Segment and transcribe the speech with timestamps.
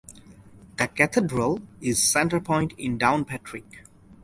[0.77, 3.85] The cathedral is centre point in Downpatrick.